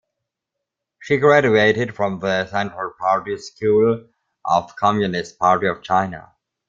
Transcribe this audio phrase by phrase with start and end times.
[0.97, 4.07] She graduated from the Central Party School
[4.43, 6.31] of Communist Party of China.